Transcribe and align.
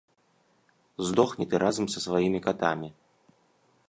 Здохні 1.09 1.45
ты 1.51 1.55
разам 1.65 1.85
са 1.97 2.03
сваімі 2.05 2.39
катамі! 2.47 2.89